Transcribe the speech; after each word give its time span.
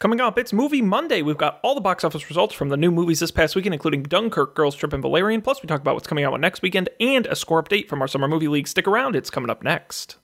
Coming 0.00 0.18
up, 0.18 0.38
it's 0.38 0.54
Movie 0.54 0.80
Monday. 0.80 1.20
We've 1.20 1.36
got 1.36 1.60
all 1.62 1.74
the 1.74 1.82
box 1.82 2.04
office 2.04 2.30
results 2.30 2.54
from 2.54 2.70
the 2.70 2.78
new 2.78 2.90
movies 2.90 3.20
this 3.20 3.30
past 3.30 3.54
weekend, 3.54 3.74
including 3.74 4.02
Dunkirk, 4.02 4.54
Girls 4.54 4.74
Trip, 4.74 4.94
and 4.94 5.02
Valerian. 5.02 5.42
Plus, 5.42 5.62
we 5.62 5.66
talk 5.66 5.82
about 5.82 5.92
what's 5.92 6.06
coming 6.06 6.24
out 6.24 6.40
next 6.40 6.62
weekend 6.62 6.88
and 7.00 7.26
a 7.26 7.36
score 7.36 7.62
update 7.62 7.86
from 7.86 8.00
our 8.00 8.08
Summer 8.08 8.26
Movie 8.26 8.48
League. 8.48 8.66
Stick 8.66 8.88
around, 8.88 9.14
it's 9.14 9.28
coming 9.28 9.50
up 9.50 9.62
next. 9.62 10.16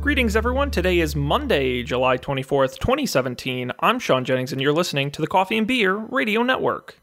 Greetings, 0.00 0.34
everyone. 0.34 0.72
Today 0.72 0.98
is 0.98 1.14
Monday, 1.14 1.84
July 1.84 2.18
24th, 2.18 2.80
2017. 2.80 3.70
I'm 3.78 4.00
Sean 4.00 4.24
Jennings, 4.24 4.50
and 4.50 4.60
you're 4.60 4.72
listening 4.72 5.12
to 5.12 5.20
the 5.20 5.28
Coffee 5.28 5.58
and 5.58 5.66
Beer 5.68 5.94
Radio 5.94 6.42
Network. 6.42 6.98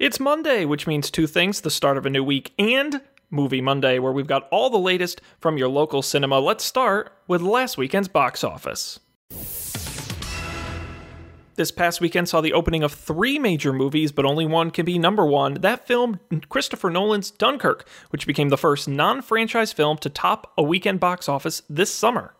It's 0.00 0.18
Monday, 0.18 0.64
which 0.64 0.88
means 0.88 1.12
two 1.12 1.28
things 1.28 1.60
the 1.60 1.70
start 1.70 1.96
of 1.96 2.04
a 2.04 2.10
new 2.10 2.24
week 2.24 2.52
and 2.58 3.00
Movie 3.34 3.60
Monday, 3.60 3.98
where 3.98 4.12
we've 4.12 4.26
got 4.26 4.48
all 4.50 4.70
the 4.70 4.78
latest 4.78 5.20
from 5.40 5.58
your 5.58 5.68
local 5.68 6.00
cinema. 6.00 6.38
Let's 6.38 6.64
start 6.64 7.12
with 7.28 7.42
last 7.42 7.76
weekend's 7.76 8.08
box 8.08 8.42
office. 8.42 9.00
This 11.56 11.70
past 11.70 12.00
weekend 12.00 12.28
saw 12.28 12.40
the 12.40 12.52
opening 12.52 12.82
of 12.82 12.92
three 12.92 13.38
major 13.38 13.72
movies, 13.72 14.10
but 14.10 14.24
only 14.24 14.44
one 14.44 14.72
can 14.72 14.84
be 14.84 14.98
number 14.98 15.24
one. 15.24 15.54
That 15.54 15.86
film, 15.86 16.18
Christopher 16.48 16.90
Nolan's 16.90 17.30
Dunkirk, 17.30 17.86
which 18.10 18.26
became 18.26 18.48
the 18.48 18.56
first 18.56 18.88
non 18.88 19.22
franchise 19.22 19.72
film 19.72 19.96
to 19.98 20.10
top 20.10 20.52
a 20.58 20.64
weekend 20.64 20.98
box 20.98 21.28
office 21.28 21.62
this 21.68 21.94
summer. 21.94 22.34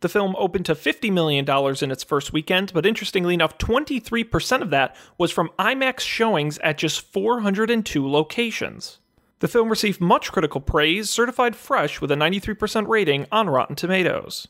The 0.00 0.08
film 0.08 0.36
opened 0.38 0.66
to 0.66 0.74
$50 0.74 1.12
million 1.12 1.44
in 1.82 1.90
its 1.90 2.04
first 2.04 2.32
weekend, 2.32 2.72
but 2.72 2.86
interestingly 2.86 3.34
enough, 3.34 3.58
23% 3.58 4.62
of 4.62 4.70
that 4.70 4.96
was 5.18 5.32
from 5.32 5.50
IMAX 5.58 6.00
showings 6.00 6.58
at 6.58 6.78
just 6.78 7.00
402 7.12 8.08
locations. 8.08 8.99
The 9.40 9.48
film 9.48 9.70
received 9.70 10.00
much 10.00 10.32
critical 10.32 10.60
praise, 10.60 11.08
certified 11.08 11.56
fresh 11.56 12.00
with 12.00 12.10
a 12.10 12.14
93% 12.14 12.86
rating 12.88 13.26
on 13.32 13.48
Rotten 13.48 13.74
Tomatoes. 13.74 14.46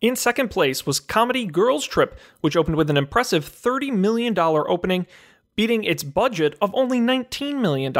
In 0.00 0.14
second 0.14 0.48
place 0.48 0.86
was 0.86 1.00
comedy 1.00 1.44
Girls 1.44 1.84
Trip, 1.84 2.16
which 2.40 2.56
opened 2.56 2.76
with 2.76 2.88
an 2.88 2.96
impressive 2.96 3.44
$30 3.44 3.92
million 3.92 4.38
opening, 4.38 5.08
beating 5.56 5.82
its 5.82 6.04
budget 6.04 6.56
of 6.62 6.70
only 6.72 7.00
$19 7.00 7.60
million. 7.60 7.92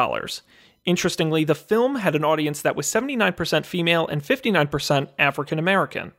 Interestingly, 0.84 1.42
the 1.42 1.56
film 1.56 1.96
had 1.96 2.14
an 2.14 2.24
audience 2.24 2.62
that 2.62 2.76
was 2.76 2.86
79% 2.86 3.66
female 3.66 4.06
and 4.06 4.22
59% 4.22 5.08
African 5.18 5.58
American. 5.58 6.12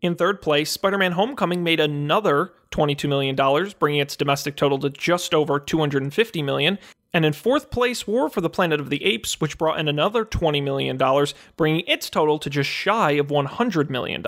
In 0.00 0.14
third 0.14 0.40
place, 0.40 0.70
Spider 0.70 0.96
Man 0.96 1.12
Homecoming 1.12 1.62
made 1.62 1.78
another 1.78 2.52
$22 2.70 3.06
million, 3.06 3.36
bringing 3.78 4.00
its 4.00 4.16
domestic 4.16 4.56
total 4.56 4.78
to 4.78 4.88
just 4.88 5.34
over 5.34 5.60
$250 5.60 6.42
million. 6.42 6.78
And 7.12 7.24
in 7.24 7.32
fourth 7.32 7.70
place, 7.70 8.06
War 8.06 8.28
for 8.28 8.40
the 8.40 8.50
Planet 8.50 8.80
of 8.80 8.90
the 8.90 9.04
Apes, 9.04 9.40
which 9.40 9.56
brought 9.56 9.80
in 9.80 9.88
another 9.88 10.24
$20 10.24 10.62
million, 10.62 10.98
bringing 11.56 11.84
its 11.86 12.10
total 12.10 12.38
to 12.38 12.50
just 12.50 12.68
shy 12.68 13.12
of 13.12 13.28
$100 13.28 13.88
million. 13.88 14.22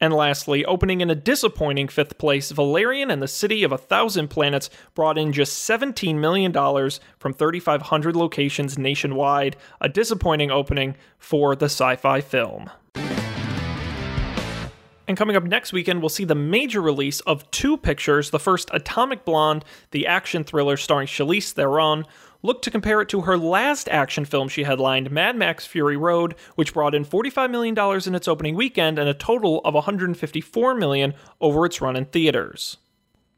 And 0.00 0.14
lastly, 0.14 0.64
opening 0.64 1.00
in 1.00 1.10
a 1.10 1.14
disappointing 1.14 1.88
fifth 1.88 2.18
place, 2.18 2.52
Valerian 2.52 3.10
and 3.10 3.20
the 3.20 3.26
City 3.26 3.64
of 3.64 3.72
a 3.72 3.78
Thousand 3.78 4.28
Planets 4.28 4.70
brought 4.94 5.18
in 5.18 5.32
just 5.32 5.68
$17 5.68 6.16
million 6.16 6.52
from 7.18 7.32
3,500 7.32 8.14
locations 8.14 8.78
nationwide, 8.78 9.56
a 9.80 9.88
disappointing 9.88 10.50
opening 10.50 10.94
for 11.18 11.56
the 11.56 11.66
sci 11.66 11.96
fi 11.96 12.20
film. 12.20 12.70
And 15.08 15.16
coming 15.16 15.36
up 15.36 15.44
next 15.44 15.72
weekend, 15.72 16.02
we'll 16.02 16.10
see 16.10 16.26
the 16.26 16.34
major 16.34 16.82
release 16.82 17.20
of 17.20 17.50
two 17.50 17.78
pictures. 17.78 18.28
The 18.28 18.38
first, 18.38 18.68
Atomic 18.74 19.24
Blonde, 19.24 19.64
the 19.90 20.06
action 20.06 20.44
thriller 20.44 20.76
starring 20.76 21.06
Charlize 21.06 21.50
Theron, 21.50 22.04
look 22.42 22.60
to 22.60 22.70
compare 22.70 23.00
it 23.00 23.08
to 23.08 23.22
her 23.22 23.38
last 23.38 23.88
action 23.88 24.26
film 24.26 24.48
she 24.48 24.64
headlined, 24.64 25.10
Mad 25.10 25.34
Max 25.34 25.64
Fury 25.64 25.96
Road, 25.96 26.34
which 26.56 26.74
brought 26.74 26.94
in 26.94 27.06
$45 27.06 27.50
million 27.50 28.02
in 28.06 28.14
its 28.14 28.28
opening 28.28 28.54
weekend 28.54 28.98
and 28.98 29.08
a 29.08 29.14
total 29.14 29.62
of 29.64 29.72
154 29.72 30.74
million 30.74 31.14
over 31.40 31.64
its 31.64 31.80
run 31.80 31.96
in 31.96 32.04
theaters. 32.04 32.76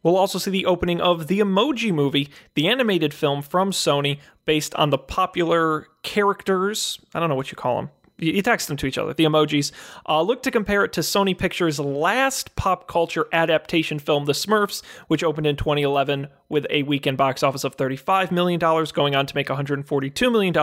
We'll 0.03 0.17
also 0.17 0.41
see 0.41 0.51
the 0.51 0.67
opening 0.67 1.01
of 1.01 1.29
The 1.29 1.39
Emoji 1.39 1.95
Movie, 1.95 2.31
the 2.55 2.67
animated 2.67 3.15
film 3.15 3.43
from 3.43 3.71
Sony 3.71 4.19
based 4.44 4.75
on 4.75 4.91
the 4.91 4.99
popular 4.99 5.87
characters. 6.03 6.99
I 7.15 7.21
don't 7.21 7.28
know 7.28 7.37
what 7.37 7.53
you 7.53 7.56
call 7.56 7.77
them 7.77 7.91
you 8.20 8.42
text 8.42 8.69
them 8.69 8.76
to 8.78 8.86
each 8.86 8.98
other, 8.98 9.14
the 9.14 9.25
emojis. 9.25 9.72
Uh, 10.08 10.22
look 10.22 10.42
to 10.42 10.50
compare 10.50 10.84
it 10.84 10.92
to 10.94 11.00
Sony 11.00 11.36
Pictures' 11.36 11.81
last 11.81 12.54
pop 12.56 12.86
culture 12.86 13.26
adaptation 13.32 13.98
film, 13.98 14.26
The 14.26 14.32
Smurfs, 14.32 14.82
which 15.08 15.25
opened 15.25 15.47
in 15.47 15.56
2011 15.56 16.28
with 16.48 16.66
a 16.70 16.82
weekend 16.84 17.16
box 17.16 17.42
office 17.42 17.64
of 17.64 17.76
$35 17.76 18.31
million, 18.31 18.58
going 18.58 19.14
on 19.14 19.26
to 19.26 19.34
make 19.34 19.48
$142 19.48 20.32
million 20.32 20.56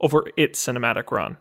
over 0.00 0.30
its 0.36 0.64
cinematic 0.64 1.10
run. 1.10 1.36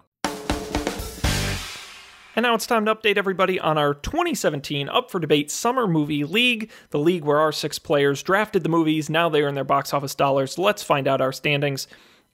And 2.38 2.44
now 2.44 2.53
it's 2.53 2.67
time 2.67 2.85
to 2.85 2.94
update 2.94 3.17
everybody 3.17 3.59
on 3.59 3.79
our 3.79 3.95
2017 3.95 4.89
Up 4.89 5.09
for 5.09 5.19
Debate 5.19 5.49
Summer 5.49 5.88
Movie 5.88 6.23
League, 6.23 6.69
the 6.91 6.99
league 6.99 7.23
where 7.23 7.39
our 7.39 7.51
six 7.51 7.79
players 7.79 8.22
drafted 8.22 8.61
the 8.61 8.69
movies. 8.69 9.09
Now 9.09 9.28
they 9.28 9.41
earn 9.41 9.55
their 9.55 9.63
box 9.63 9.91
office 9.91 10.13
dollars. 10.13 10.59
Let's 10.59 10.84
find 10.84 11.07
out 11.07 11.19
our 11.19 11.31
standings 11.31 11.88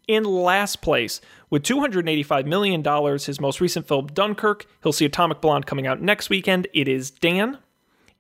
in 0.08 0.24
last 0.24 0.82
place 0.82 1.22
with 1.50 1.64
$285 1.64 2.46
million. 2.46 2.84
His 3.20 3.40
most 3.40 3.62
recent 3.62 3.88
film, 3.88 4.08
Dunkirk. 4.08 4.66
He'll 4.82 4.94
see 4.94 5.06
Atomic 5.06 5.42
Blonde 5.42 5.66
coming 5.66 5.88
out 5.88 6.02
next 6.02 6.30
weekend. 6.30 6.68
It 6.74 6.88
is 6.88 7.12
Dan. 7.12 7.60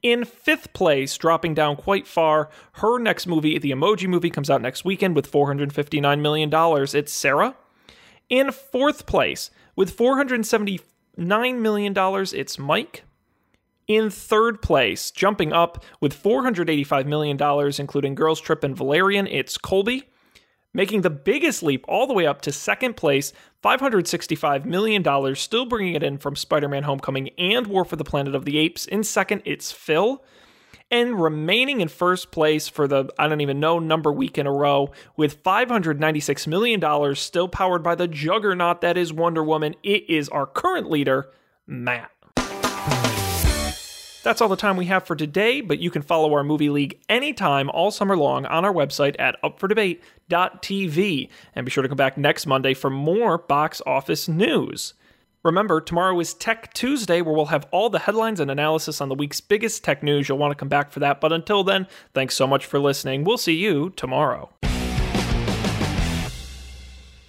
In 0.02 0.26
fifth 0.26 0.74
place, 0.74 1.18
dropping 1.18 1.54
down 1.54 1.78
quite 1.78 2.06
far, 2.06 2.50
her 2.74 3.00
next 3.00 3.26
movie, 3.26 3.58
The 3.58 3.72
Emoji 3.72 4.08
Movie, 4.08 4.30
comes 4.30 4.50
out 4.50 4.62
next 4.62 4.84
weekend 4.84 5.16
with 5.16 5.32
$459 5.32 6.20
million. 6.20 6.52
It's 6.94 7.14
Sarah. 7.14 7.56
In 8.30 8.52
fourth 8.52 9.06
place, 9.06 9.50
with 9.78 9.96
$479 9.98 11.58
million, 11.58 11.94
it's 11.96 12.60
Mike. 12.60 13.04
In 13.88 14.10
third 14.10 14.62
place, 14.62 15.10
jumping 15.10 15.54
up 15.54 15.84
with 16.02 16.22
$485 16.22 17.06
million, 17.06 17.72
including 17.80 18.16
Girls 18.16 18.42
Trip 18.42 18.64
and 18.64 18.76
Valerian, 18.76 19.28
it's 19.28 19.58
Colby 19.58 20.10
making 20.74 21.02
the 21.02 21.10
biggest 21.10 21.64
leap 21.64 21.86
all 21.88 22.08
the 22.08 22.14
way 22.14 22.26
up 22.26 22.42
to 22.42 22.52
second 22.52 22.96
place, 22.96 23.32
$565 23.64 24.66
million, 24.66 25.36
still 25.36 25.66
bringing 25.66 25.96
it 25.96 26.04
in 26.04 26.18
from 26.18 26.36
Spider 26.36 26.68
Man 26.68 26.84
Homecoming 26.84 27.30
and 27.38 27.68
War 27.68 27.86
for 27.86 27.96
the 27.96 28.04
Planet 28.04 28.36
of 28.36 28.46
the 28.46 28.58
Apes. 28.58 28.86
In 28.86 29.04
second, 29.04 29.42
it's 29.46 29.72
Phil. 29.72 30.24
And 30.92 31.20
remaining 31.20 31.82
in 31.82 31.88
first 31.88 32.30
place 32.30 32.68
for 32.68 32.88
the, 32.88 33.06
I 33.18 33.28
don't 33.28 33.42
even 33.42 33.60
know, 33.60 33.80
number 33.80 34.12
week 34.12 34.38
in 34.38 34.46
a 34.46 34.52
row, 34.52 34.92
with 35.18 35.42
$596 35.42 36.46
million, 36.46 37.16
still 37.16 37.48
powered 37.48 37.82
by 37.82 37.96
the 37.96 38.08
juggernaut 38.08 38.82
that 38.82 38.98
is 38.98 39.12
Wonder 39.12 39.44
Woman, 39.44 39.76
it 39.82 40.08
is 40.08 40.30
our 40.30 40.46
current 40.46 40.92
leader, 40.92 41.32
Matt. 41.66 42.12
That's 44.24 44.40
all 44.40 44.48
the 44.48 44.56
time 44.56 44.78
we 44.78 44.86
have 44.86 45.06
for 45.06 45.18
today, 45.18 45.60
but 45.60 45.80
you 45.80 45.92
can 45.92 46.02
follow 46.02 46.34
our 46.34 46.46
Movie 46.46 46.70
League 46.70 46.98
anytime 47.10 47.70
all 47.70 47.92
summer 47.92 48.16
long 48.16 48.46
on 48.46 48.64
our 48.64 48.74
website 48.74 49.18
at 49.20 49.36
upfordebate.tv. 49.44 51.30
And 51.54 51.66
be 51.66 51.70
sure 51.70 51.84
to 51.84 51.90
come 51.90 51.98
back 51.98 52.18
next 52.18 52.46
Monday 52.46 52.74
for 52.74 52.90
more 52.90 53.38
box 53.38 53.82
office 53.86 54.30
news. 54.30 54.94
Remember, 55.44 55.82
tomorrow 55.82 56.18
is 56.22 56.34
Tech 56.34 56.74
Tuesday, 56.74 57.22
where 57.22 57.36
we'll 57.36 57.48
have 57.48 57.68
all 57.72 57.90
the 57.90 58.00
headlines 58.00 58.40
and 58.40 58.50
analysis 58.50 59.02
on 59.02 59.10
the 59.10 59.16
week's 59.16 59.42
biggest 59.42 59.84
tech 59.84 60.02
news. 60.02 60.30
You'll 60.30 60.38
want 60.38 60.52
to 60.52 60.56
come 60.56 60.70
back 60.70 60.94
for 60.94 61.02
that. 61.02 61.20
But 61.20 61.34
until 61.34 61.66
then, 61.66 61.86
thanks 62.14 62.34
so 62.34 62.48
much 62.48 62.66
for 62.66 62.80
listening. 62.80 63.26
We'll 63.26 63.38
see 63.38 63.56
you 63.56 63.90
tomorrow. 63.90 64.52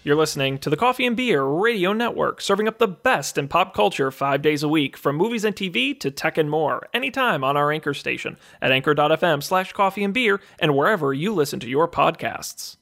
You're 0.05 0.17
listening 0.17 0.59
to 0.59 0.69
the 0.69 0.77
Coffee 0.77 1.07
and 1.07 1.17
Beer 1.17 1.43
Radio 1.43 1.95
Network, 1.95 2.43
serving 2.43 2.69
up 2.69 2.77
the 2.77 2.87
best 2.87 3.39
in 3.39 3.49
pop 3.49 3.73
culture 3.73 4.11
five 4.11 4.43
days 4.43 4.63
a 4.63 4.69
week, 4.69 4.99
from 4.99 5.17
movies 5.17 5.45
and 5.45 5.57
TV 5.57 5.99
to 6.01 6.11
tech 6.11 6.37
and 6.37 6.51
more, 6.51 6.87
anytime 6.93 7.43
on 7.43 7.57
our 7.57 7.73
anchor 7.73 7.95
station 7.95 8.37
at 8.61 8.71
anchor.fm 8.71 9.43
slash 9.43 9.73
coffee 9.73 10.05
and 10.05 10.13
beer 10.13 10.43
and 10.59 10.77
wherever 10.77 11.15
you 11.15 11.33
listen 11.33 11.59
to 11.61 11.71
your 11.71 11.89
podcasts. 11.89 12.77